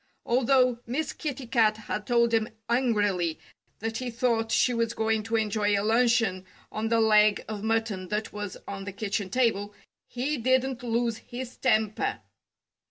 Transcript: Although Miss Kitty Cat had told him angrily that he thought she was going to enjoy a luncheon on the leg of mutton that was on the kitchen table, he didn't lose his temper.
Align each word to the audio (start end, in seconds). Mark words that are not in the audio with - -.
Although 0.25 0.79
Miss 0.87 1.13
Kitty 1.13 1.45
Cat 1.45 1.77
had 1.77 2.07
told 2.07 2.33
him 2.33 2.49
angrily 2.67 3.37
that 3.77 3.97
he 3.99 4.09
thought 4.09 4.51
she 4.51 4.73
was 4.73 4.95
going 4.95 5.21
to 5.21 5.35
enjoy 5.35 5.79
a 5.79 5.83
luncheon 5.85 6.43
on 6.71 6.89
the 6.89 6.99
leg 6.99 7.45
of 7.47 7.61
mutton 7.63 8.07
that 8.07 8.33
was 8.33 8.57
on 8.67 8.85
the 8.85 8.93
kitchen 8.93 9.29
table, 9.29 9.75
he 10.07 10.37
didn't 10.37 10.81
lose 10.81 11.17
his 11.17 11.55
temper. 11.55 12.21